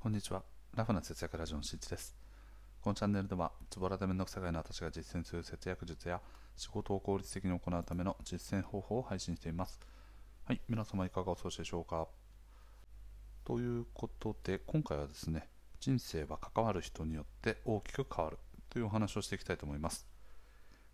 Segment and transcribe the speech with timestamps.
[0.00, 0.44] こんにちは。
[0.76, 2.16] ラフな節約ラジオのしんちです。
[2.80, 6.20] このチャンネルでは、ズボラでめんどくさがいの私が実践する節約術や
[6.54, 9.80] 仕事を効率的に行うための実践方法を配信しています。
[10.44, 12.06] はい、皆様いかがお過ごしでしょうか？
[13.44, 15.48] ということで、今回はですね、
[15.80, 18.38] 人生は関わる人によって大きく変わる
[18.70, 20.06] というお話をしていきたいと思います。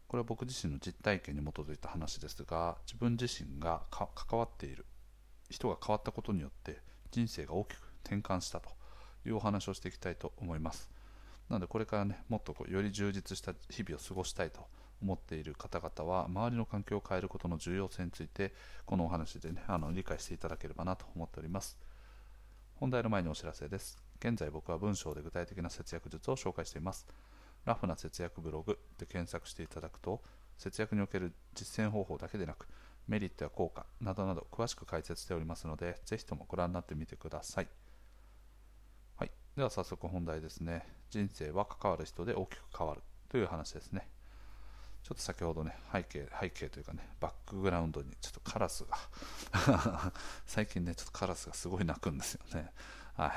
[0.08, 4.86] これは僕自身の実体験に基づいた話ですが、自分自身が関わっている
[5.50, 6.78] 人が変わったことによって
[7.10, 8.70] 人生が大きく転換したと。
[9.26, 10.90] いうお話をしていきたいと思います。
[11.48, 14.60] なのでこれからねもっとこうより充実した日々を過ごしたいと
[15.02, 18.54] 思っている方々は周りの環境を変えることの重要性について
[18.86, 21.78] このお話でねあの理解していただければなと思っております。
[22.76, 23.98] 本題の前にお知らせです。
[24.18, 27.06] 現在僕は文章で具体的な節約術を紹介しています。
[27.64, 30.22] ラフな節約ブログで検索していただくと
[30.58, 32.68] 節約における実践方法だけでなく
[33.08, 37.68] メリットや効果などなど詳しく解説しておりますのでぜひともご覧になってみてください。
[39.56, 40.84] では早速本題ですね。
[41.10, 44.08] 人生は関わる人で大きく変わるという話ですね。
[45.04, 50.12] ちょっと先ほどね背景背景というかねバックグラウンドにちょっとカラスが
[50.46, 52.72] 最近ねちょっとカラスがすごい鳴くんですよね。
[53.14, 53.32] はい。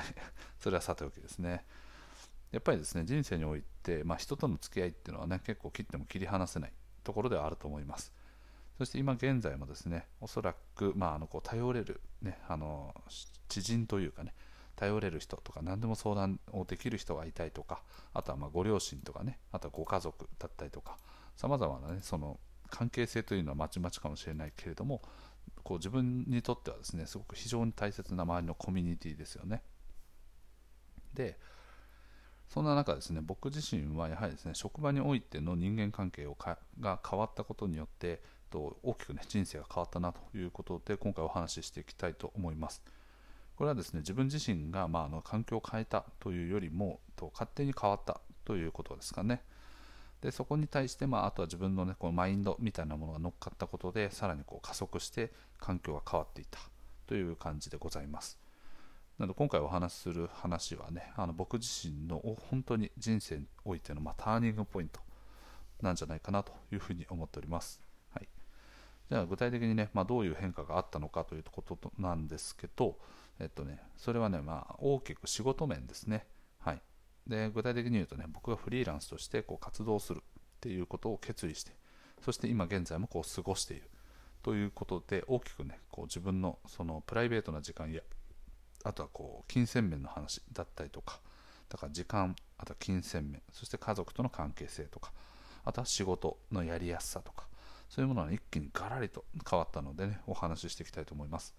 [0.59, 1.63] それはさておきですね。
[2.51, 8.11] やっぱりですね人生において、まあ、人との付き合いっていうのはね結構切っても切り離せないところではあると思います。
[8.79, 12.95] そして今現在もですねおそらく、まあ、あのこう頼れる、ね、あの
[13.47, 14.33] 知人というかね
[14.77, 17.81] 頼れる人とか何でも相談をできる人がいたりとか
[18.13, 20.97] あとはまご両親とかねあとはご家族だったりとか
[21.35, 25.01] さまざまなねその関係性というのはまちまちかもしれないけれども
[25.63, 29.63] こう自分にとってはですねすごく非常に大切な周りのコミュニティですよね
[31.13, 31.37] で
[32.47, 36.37] そんな中ですね僕自身はやはりですね職場においての人間関係を
[36.79, 42.81] が変わったことによってと大きくね人生が変わったなということで今回お話ししていきたいと思います。
[43.57, 49.41] これはですね自分自身が、まあ、あの環境を変えたというよりもと勝手に変わったということですかね。
[50.21, 56.59] でそこに対して、まあ、あとは自分の,、ね、このマインドみたいなものが乗っかったことでさらにこう加速して環境が変わっていた
[57.05, 58.39] という感じでございます。
[59.17, 64.99] なので今回お話しする話はねあの僕自身の本当に人生においての、まあ、ターニングポイント
[65.81, 67.81] なんじゃないかなというふうに思っております、
[68.13, 68.27] はい、
[69.09, 72.97] じゃあ具体的にね、まあ、どういう変化があったのかということなんですけど
[73.39, 76.27] えっとね、それはね、まあ、大きく仕事面ですね。
[76.59, 76.81] はい。
[77.27, 80.21] で、具体的に言うとね、僕がフリーランスとしてこう活動するっ
[80.59, 81.71] ていうことを決意して、
[82.21, 83.89] そして今現在もこう過ごしている
[84.41, 88.01] ということで、大きくね、こう自分のそのプライベートな時間や、
[88.83, 91.19] あとはこう金銭面の話だったりとか、
[91.69, 95.11] だから時間、あとは金銭面、そして家族との関係性とか、
[95.63, 97.47] あとは仕事のやりやすさとか、
[97.89, 101.53] そういうものが一気にガラリと変わったのでね、お話ししていきたいと思います。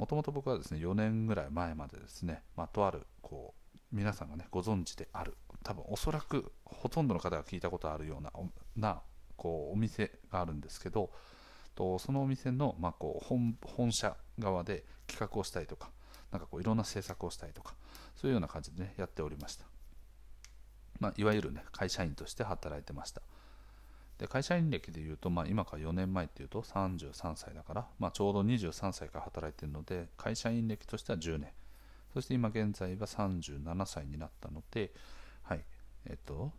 [0.00, 8.32] もともと僕はですね4年ぐらい前までですね、まあ、とあるこう皆さんがねご存知である多分おそらくほとんどの方が聞いたことあるような
[8.76, 9.02] な
[9.36, 11.10] こうお店があるんですけど
[11.74, 15.90] とそのお店の、まあ、こう本本社側で企画をしたりとか
[16.32, 17.74] なんかこういろんな制作をしたりとか
[18.16, 19.66] そういうような感じでねやっておりました、
[20.98, 23.20] まあ、いわゆるね会社員として働いてました。
[24.20, 31.48] で会社員歴でいうと、まあ、今から4年前っていうと33歳だから、まあ、ちょうど23歳から働いてるので会社員歴としては10年。
[32.12, 34.92] そして今現在は37歳になったので
[35.42, 35.64] はい
[36.06, 36.52] えっと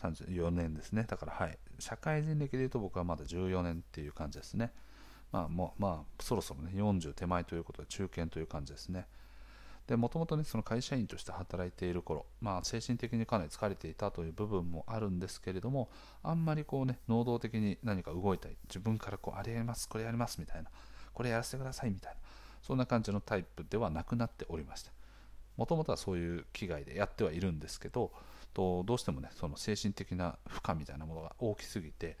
[0.00, 1.04] 34年ですね。
[1.06, 4.72] だからはい社会人歴でいうと僕はまだ14年っていう感じですね。
[5.30, 9.06] まあもうまあそろそろね40手前ということで中堅という感じですね。
[9.86, 15.90] でもともとねその会社員として働いている頃まあ精神的にかなり疲れていたという部分もあるんですけれども
[16.22, 20.70] あんまりこうね能動的に何か動いたり自分からこうあれやりますこれやりますみたいな
[21.12, 22.18] これやらせてくださいみたいな
[22.62, 24.92] そんな感じのタイプではなくなっておりました
[25.56, 28.10] もともとはそういう危害でやってはいるんですけど
[28.54, 32.16] とどうしてもねその精神的な負荷みたいなものが大きすぎて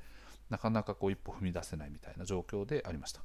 [0.50, 3.22] なかなかこう一歩踏み出せないみたいな状況でありました。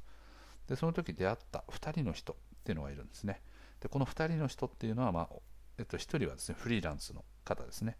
[0.67, 3.41] でその時出会った2人の人っていうのがいるんですね。
[3.81, 5.29] でこの2人の人っていうのは、まあ
[5.77, 7.97] えっと、1人はですねフリーランスの方ですね。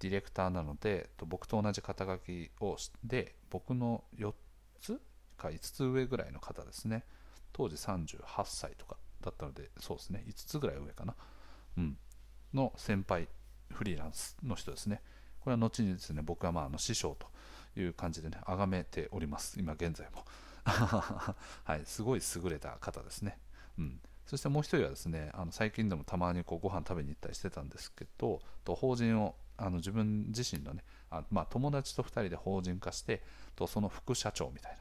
[0.00, 4.32] ディレクターなのでえっと僕と同じ肩書きをで僕の4
[4.80, 5.00] つ
[5.36, 7.04] か5つ上ぐらいの方ですね。
[7.52, 11.14] 当時38歳とかだったのでそうですね5つぐらい上かな、
[11.76, 11.98] うん、
[12.54, 13.28] の先輩
[13.70, 15.02] フリーランスの人ですね。
[15.40, 17.26] これは後にですね僕はまああの師匠と
[17.80, 19.58] いう感じでね崇めております。
[19.58, 20.24] 今現在も。
[20.64, 23.38] はいすごい優れた方ですね。
[23.78, 24.00] うん。
[24.26, 33.22] そしてもう一人はですねあの最近でもたまにこうご飯食べに行ったりしてたんですけどと法人をあの自分自身のねあ、まあ、友達と2人で法人化して
[33.54, 34.78] とその副社長みたいな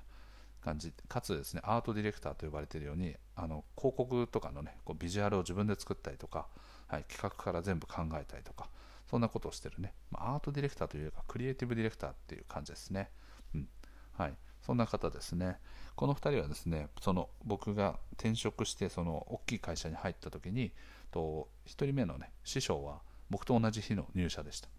[0.64, 0.94] 感じ。
[1.08, 6.48] かつですねアートディレクターと呼ばれているようにあの広告とかのねこうビジュアルを自分で作ったりとか、
[6.88, 8.70] はい、企画から全部考えたりとか
[9.10, 13.10] そんなことをしてるね、まあ、アートディレクターというかクリエイティブディレクターっていう感じですね、
[13.54, 13.68] うん。
[14.14, 14.34] はい、
[14.66, 15.58] そんな方ですね。
[15.96, 20.72] この2人はですねその僕が転職してその大きい会社に入った時に
[21.12, 24.70] と1人目のね師匠は僕と同じ日の入社でした。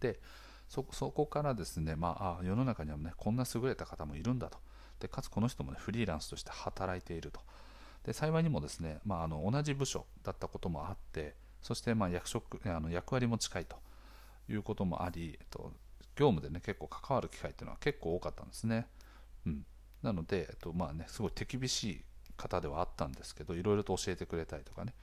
[0.00, 0.20] で
[0.68, 4.58] そこからですね、まあ、あ世の中にはねこんな優れた方もいるんだと。
[4.98, 7.40] でかつこの人も、ね、フリーランスとして働いていると。
[8.04, 13.76] で幸いにもですね、まあ、あの同じ部署だったこともあってそしてまあ役職あの役割も近いと
[14.48, 15.72] いうこともあり、えっと、
[16.16, 18.86] 業務でね結構関わる機会っていうのは結構多かったんですね、
[19.46, 19.64] うん、
[20.02, 22.04] なので、えっとまあね、すごい手厳しい
[22.36, 24.94] 方ではあったんですけどいろいろと教えてくれたりとかね。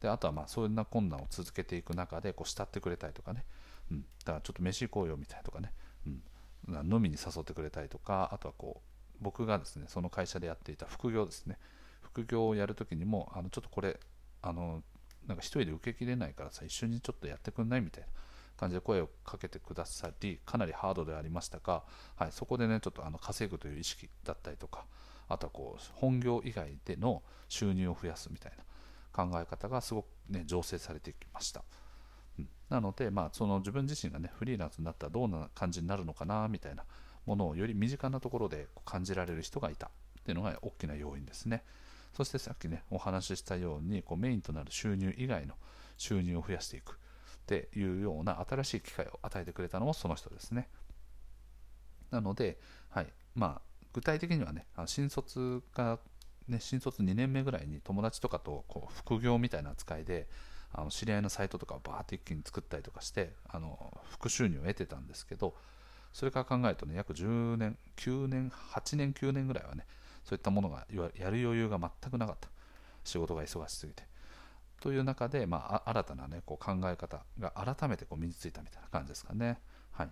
[0.00, 3.44] であとはまあそんな困難を続けていく中でこう慕ってくれたりとかね、
[3.90, 5.72] うん、だからちょっと飯行こうよみたいなとかね、
[6.06, 11.58] うん、飲みに誘ってくれたりとかあとはこう僕がですねその会社でやっていた副業ですね。
[12.00, 13.98] 副業をやるときにもあのちょっとこれ
[14.40, 14.82] あの
[15.26, 18.08] なんか一人で受けきれないからさ一緒にちょっとやってくんないみたいな。
[18.58, 21.84] 感じで声をかけてくださりかなりハードでありましたが、
[22.16, 24.84] はい、そこでねちょっとあの稼ぐという意識だったりとか
[25.28, 28.64] あとはこう本業以外での収入を増やすみたいな
[29.24, 31.62] 考え方がすごくね醸成されてきました。
[32.38, 36.84] うんなので、まあ、その自分自身がねフリーランスになったらどんな感じになるのかなみたいな
[37.24, 39.90] ものをより身近なところで感じられる人がいたっ
[40.24, 41.64] ていうのが大きな要因ですね。
[42.14, 45.54] そしてさっきねお話ししたようにこうメインとなる収入以外の
[45.96, 46.98] 収入を増やしていく
[47.48, 50.68] っていうような新しい機会を与えてくれたのもその人ですね。
[52.10, 52.58] なので、
[52.90, 55.98] はいまあ、具体的にはね新卒が、
[56.46, 60.28] ね、新卒2年目ぐらいに友達とかとこう副業みたいな扱いで
[60.72, 65.54] あの知り合いのサイトとかをバーって一気に作ったりとかしてあの副収入を得てたんですけど
[66.12, 69.86] それから考えるとね約10年9年8年9年ぐらいはね
[70.24, 72.48] そういったものがやる余裕が全くなかった
[73.04, 74.02] 仕事が忙しすぎて
[74.80, 79.58] という中で、まあ、新たな、ね、こう考え方が改めてこう身についたみたいな感じですかね。
[79.90, 80.10] はい、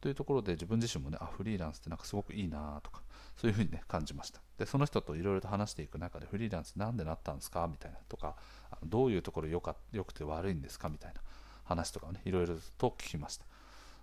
[0.00, 3.02] というところで自分自身もねあフリーランスってなんかすごくいいなとか
[3.36, 4.40] そういうふうにね感じました。
[4.58, 7.68] でその人といろいろと話していく中でフリーランスなんでなったんですか？
[7.70, 8.36] みたいなとか
[8.84, 10.88] どういうところよかよくて悪いんですか？
[10.88, 11.20] みたいな
[11.64, 13.44] 話とかをねいろいろと聞きました、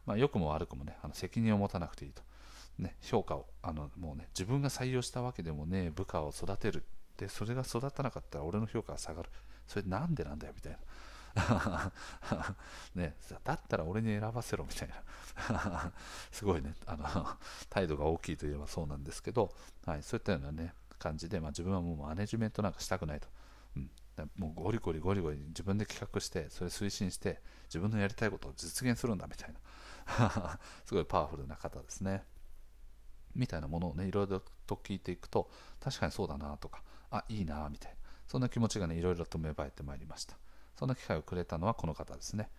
[0.06, 2.22] まあ、良くも悪くもねあの責任を持たなくていいと。
[2.80, 6.84] ね、評価をあのもうね自分が採用したわけでもね部下を育てる
[7.22, 9.30] でそれが育たなかったら俺の評価が下がる。
[9.68, 10.80] それなんでなんだよみたいな。
[12.96, 14.90] ね、だったら俺に選ばせろみたい
[15.54, 15.94] な。
[16.32, 16.74] すごいね。
[16.88, 17.38] あの
[17.70, 19.54] 態度が大きいといえばそうなんですけど、
[19.86, 23.28] はい、そういったような、ね、感じで、まあ、自分はもうマネジメントなんかしたくないと、
[23.76, 23.92] うん、
[24.36, 30.60] もうゴリゴリゴリゴリ自分で企画してそれ推進して自分のやりたいことを実現するんだみたいな。
[30.86, 32.24] すごいパワフルな方ですね。
[33.36, 36.82] みたいなものをねいろいろと聞いていくと確かにそうだなとか。
[37.12, 37.98] あいいなみたいな。
[38.28, 40.36] そんな気持ちがねいろいろと芽生えてまいりました。
[40.78, 42.50] そんな機会をくれたのはこの方ですね。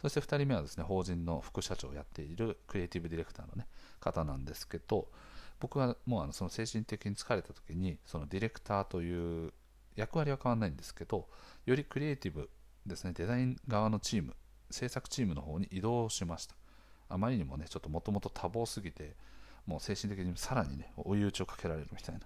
[0.00, 3.66] そして2人目はですね法人の副社長をやっているクリエイティブディレクターの、ね、
[4.00, 5.08] 方なんですけど
[5.58, 9.52] 僕はもうあのその精神的に疲れた時にそのディレクターという
[9.96, 11.26] 役割は変わらないんですけど
[11.66, 12.48] よりクリエイティブ
[12.86, 14.34] ですねデザイン側のチーム
[14.70, 16.54] 制作チームの方に移動しました。
[17.08, 19.16] あまりにもねちょっともともと多忙すぎて
[19.66, 22.20] もう精神的にさらにね追い打ちをかけられるみたいな。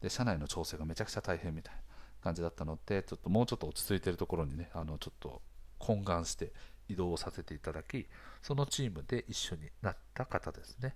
[0.00, 1.80] で社内の調整がめちゃくちゃ大変みたいな
[2.22, 5.42] 感じだったのでちょっともうちょっと落ち着いてるところにねあのちょっと
[5.80, 6.52] 懇願して
[6.88, 8.06] 移動させていただき
[8.42, 10.94] そのチームで一緒になった方ですね。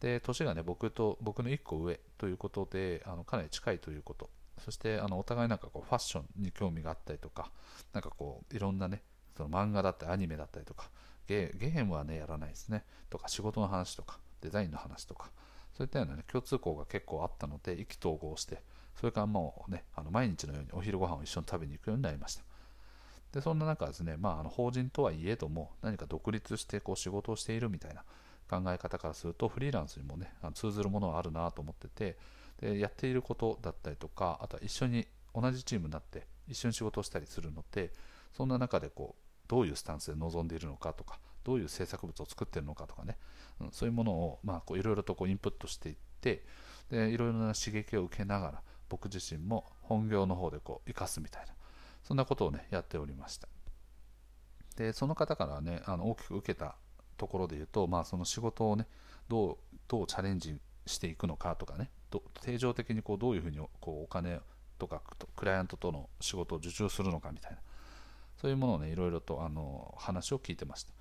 [0.00, 4.30] で年がね僕と僕の1個上ということであのかなり近いということ。
[4.64, 7.50] そしてあのお互いなんかこうファッションに興味があったりとか
[7.92, 9.02] なんかこういろんなね
[9.36, 10.90] その漫画だったりアニメだったりとか
[11.26, 12.84] ゲームはねやらないですね。
[13.10, 15.30] とか仕事の話とかデザインの話とか
[15.76, 18.62] そういったような、ね、共通項が結構あったので意気投合して
[18.98, 22.42] それからもうねあの毎日のようにお昼ご飯を一緒に食べに行くようになりました。
[23.32, 28.04] でそんな中ですね、まあ、あの法人とはいえども何か独立してこう仕事をしているみたいな
[28.48, 32.16] 考え方からするとフリーランスにもね通ずるものはあるなと思ってて
[32.60, 37.92] でやっていることだったりとかあとは一緒に同じチームになって一緒に仕事をしたりするので
[38.34, 43.16] そんな中でこうどういうスタンスで臨んでいるのかとかどういう制作物を作ってるのかとかね、
[43.60, 44.40] うん、そういうものを
[44.74, 46.44] いろいろとこうインプットしていって
[46.90, 51.52] でいろいろな刺激を受けながら僕自身も本業の方でこう生かすみたいな
[52.02, 53.46] そんなことをねやっておりました。
[54.76, 56.74] でその方からねあの大きく受けた
[57.16, 58.88] ところで言うと、まあ、その仕事をね
[59.28, 61.90] どうどうチャレンジしていくのかとかね
[62.42, 64.40] 定常的にこうどういうふうにこうお金
[64.78, 65.00] とか
[65.36, 67.58] クライアントとの仕事を受注するのかみたいな
[68.36, 70.92] そういうものをねいろいろとあの話を聞いてました。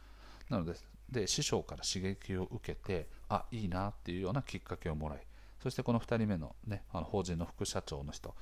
[0.50, 0.74] なので
[1.10, 5.20] で師匠から刺激を受けてあいいなっていうようなきっかけをもらい
[5.62, 8.36] そしてこの2人目の,、ね、あの法人の副社長の人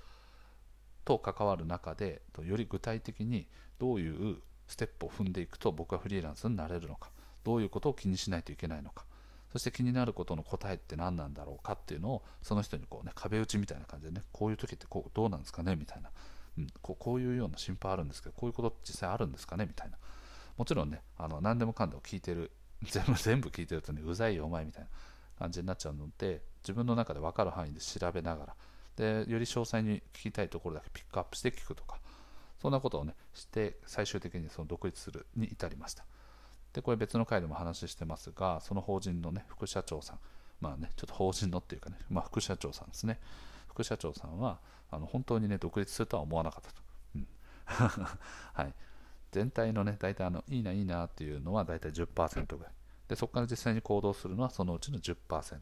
[1.06, 3.48] と関わる中でより具体的に
[3.80, 7.12] どういうステップを踏んでいくと僕はフリーランスになれるのか
[7.44, 9.06] どういうことを気にしないといけないのか
[9.52, 16.10] そして気になることの答えって何なんだろうかっていうのをその人にこう、ね、壁打ちみたいな感じでねこういう時ってこうどうなんですかねみたいな、
[16.58, 19.98] うん、こうこういうような心配あるんですけどこういうこと実際あるんですかねみたいな
[20.58, 22.52] もちろんねあの何でもかんでも聞いてる。
[22.84, 24.90] 全部全部聞いてるとねうざいよお前みたいな
[25.40, 28.56] 感じになっちゃうので自分の中で分かる範囲で調べながら。
[28.98, 32.00] でより詳細に聞きたいところだけピックアップして聞くとか。
[32.64, 36.06] そんなことをねして最終的にその独立するに至りました。
[36.72, 40.20] でこれ別の回でも話してますがその法人のね副社長さん。
[40.62, 43.20] まあねちょっと法人のっていうかね、まあ、副社長さんですね。
[43.68, 44.60] 副社長さんは
[44.92, 46.82] あの本当にね独立するとは思わなかったと、
[47.16, 47.28] うん。
[48.54, 48.74] はい、
[49.34, 52.74] 全体のね大体あのいいないいなっていうのは大体10%ぐらい。
[53.08, 55.60] でそこから実際に行動するのはそのうちの10%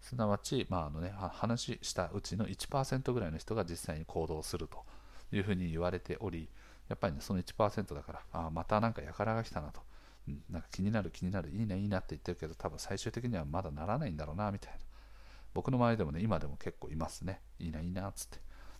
[0.00, 4.84] すなわち、まああのね、話したうちの1%ぐらいの人が実際に行動すると
[5.30, 6.48] いうふうに言われており
[6.88, 9.80] やっぱりねその1%だからあまたなんか輩が来たなと、
[10.26, 14.78] うん、なんか気になる気になるいいねいいなって言ってるけど多分最終的にはまだならないんだろうなみたいな。
[15.54, 17.40] 僕の周りでもね今でも結構いますね。
[17.58, 18.38] いいないいなっつって。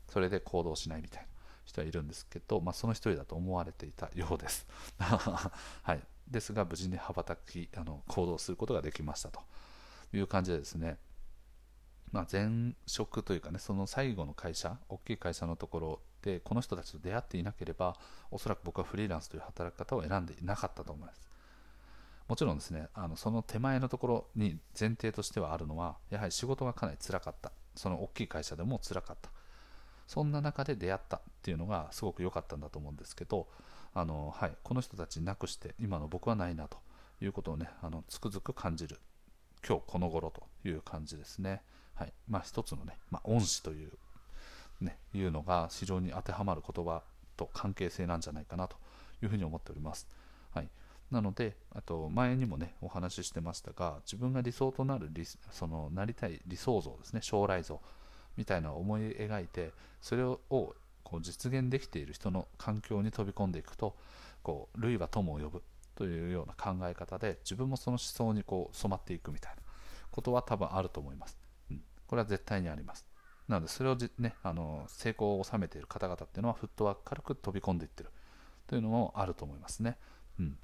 [0.09, 1.29] それで行動しないみたいな。
[1.65, 4.67] 人はいるんですけど、まあ、その一人だと思われていたようです。
[4.99, 6.01] はい。
[6.29, 9.41] ですが無事に羽ばたきあの行動することができましたと。
[10.15, 10.99] いう感じでですね。
[12.11, 17.97] まあ、前職というかねその最後の会社大きい会社のところでこの人たちと出会っていなければ
[18.31, 21.23] おそらく僕はフリーランスという働き方を選んでいなかったと思います。
[22.29, 27.51] もちろんですねあのその手前のところに前提としてはあるのはやはり仕事がかなり辛かった。
[27.75, 29.31] その大きい会社でも辛かった。
[30.13, 33.49] そんな中で出会ったっていうのがすごく良かったんだと思うんですけど
[33.95, 36.77] あの、はい、この人たちなくして今の僕はないなと
[37.23, 38.99] いうことをねあのつくづく感じる
[39.67, 41.63] 今日この頃という感じですね。
[41.95, 43.91] はいまあ、一つのね、まあ、恩師という,、
[44.83, 47.03] ね、いうのが非常に当てはまる言葉
[47.39, 48.77] と関係性なんじゃないかなと
[49.23, 50.09] いうふうに思っております。
[50.51, 50.69] はい、
[51.11, 57.81] なので、あと前にもね、お話ししてましたが、自分が理想となる理そのなりたい理想像ですね、将来像
[58.37, 60.75] みたいな思い描いて、それをこ
[61.19, 63.97] う実現できている人の環境に飛び込んでいくと、
[64.43, 65.63] こう類は友を呼ぶ
[65.95, 69.63] というような考え方で、自分もその思想にこう染まっていくみたいな
[70.11, 71.39] ことは多分あると思います。
[71.71, 73.07] うんこれは絶対にあります。
[73.49, 78.11] なので、それをね、あの成功を収めている方々っていうのは、フットワーク軽く飛び込んでいってる
[78.67, 79.97] というのもあると思いますね。
[80.39, 80.59] うん、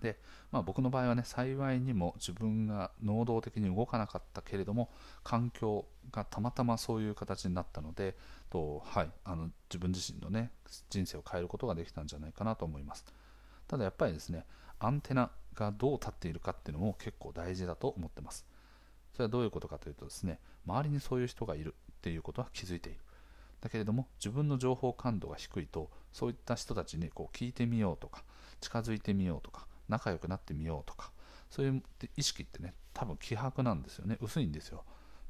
[0.00, 0.18] で、
[0.52, 4.90] まあ、僕の場合はね、幸いにも自分が能動的に動かなかったけれども、
[5.24, 8.16] 環境がたまたまそういう形になったので、
[8.50, 10.50] とはい、あの自分自身のね、
[10.90, 13.04] 人生を変えることができたんじゃないかなと思います。
[13.66, 14.44] ただやっぱりですね、
[14.78, 18.46] アンテナがどう立っているかっていうのも結構大事だと思ってます。
[19.14, 23.00] それはどういうことかというとですね、周りにそういう人がいるっていうことは気づいている。
[23.60, 28.22] だけれども、自分の情報感度が低いと、そういった人たちにこう聞いてみようとか、
[28.60, 31.12] 近づいてみようとか、仲良くなってみようとか、
[31.50, 31.82] そういう
[32.16, 34.18] 意識ってね、多分希薄なんですよね。
[34.20, 34.84] 薄いんですよ。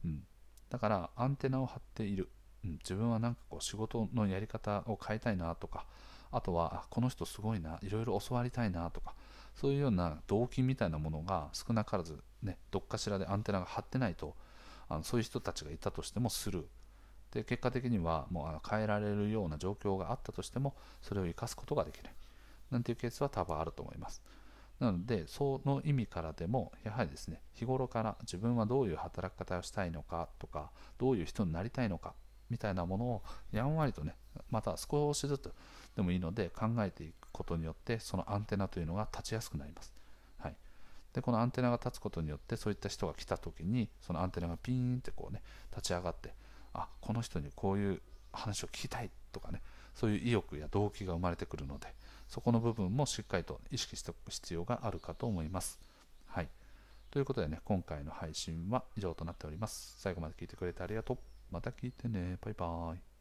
[0.05, 0.25] うん。
[0.71, 2.31] だから、アンテナを張っている。
[2.65, 5.87] うん、自分はなんかこう仕事のやり方を変えたいなとか、
[6.33, 9.15] あとは、この人すごいな、いろいろ教わりたいなとか、
[9.55, 14.37] そういうような動機みたいなものが少なからずね、どっかしらでアンテナが張ってないと
[14.89, 16.65] あのそういう人たちがいたとしてもスルー
[17.35, 22.15] で結果的にはもう変えられるような状況があったとしてもそれを生かすことができない
[22.71, 24.23] なんていうケースは多分あると思います
[24.79, 32.15] なのでその意味からでもやはりですね日頃から自分はどういう働き方をしたいのかとかどういう人になりたいのか
[32.51, 34.15] みたいなものをやんわりとね
[34.51, 35.53] また少しずつ
[35.97, 39.95] でもいいので考えていくことによってそのアンテナというのが立ちやすくなります。
[40.39, 40.57] はい。
[41.15, 46.35] でこのアンテナが立つことによってそういった人が来た時にそのアンテナがピーンってこうね立ち上がって
[46.75, 48.03] あこの人にこういう
[48.33, 49.63] 話を聞きたいとかね
[49.95, 51.89] そういう意欲や動機が生まれてくるので
[52.29, 55.81] そこの部分もしっかりと意識しておく必要があるかと思います。
[56.27, 56.49] はい。
[57.11, 59.95] ということでね、今回の配信は以上となっております。
[59.99, 61.19] 最後まで聞いてくれてありがとう。
[61.51, 62.39] また聞いてね。
[62.41, 63.16] バイバーイ。